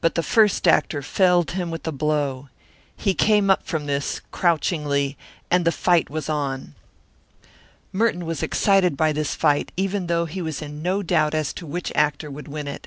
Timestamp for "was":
6.08-6.28, 8.24-8.44, 10.40-10.62